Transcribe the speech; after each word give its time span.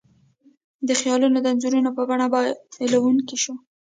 دا 0.87 0.93
خیالونه 1.01 1.37
د 1.41 1.47
انځورونو 1.51 1.89
په 1.97 2.01
بڼه 2.09 2.27
بیانولی 2.33 3.35
شو. 3.43 3.53